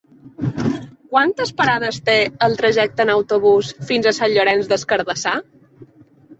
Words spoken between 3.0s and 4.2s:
en autobús fins a